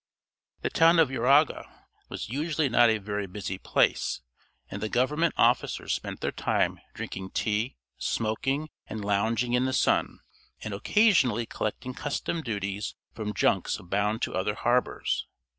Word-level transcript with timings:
The 0.63 0.71
town 0.71 0.97
of 0.97 1.09
Uraga 1.11 1.71
was 2.09 2.27
usually 2.29 2.67
not 2.69 2.89
a 2.89 2.97
very 2.97 3.27
busy 3.27 3.59
place, 3.59 4.21
and 4.71 4.81
the 4.81 4.89
government 4.89 5.35
officers 5.37 5.93
spent 5.93 6.21
their 6.21 6.31
time 6.31 6.79
drinking 6.95 7.29
tea, 7.35 7.75
smoking, 7.99 8.71
and 8.87 9.05
lounging 9.05 9.53
in 9.53 9.65
the 9.65 9.73
sun, 9.73 10.17
and 10.63 10.73
occasionally 10.73 11.45
collecting 11.45 11.93
custom 11.93 12.41
duties 12.41 12.95
from 13.13 13.35
junks 13.35 13.77
bound 13.77 14.23
to 14.23 14.33
other 14.33 14.55
harbors. 14.55 15.27